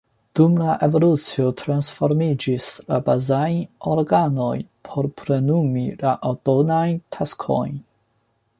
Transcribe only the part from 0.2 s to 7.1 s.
Dum la evolucio transformiĝis la bazaj organoj por plenumi la aldonajn